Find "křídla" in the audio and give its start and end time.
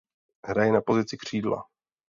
1.17-1.63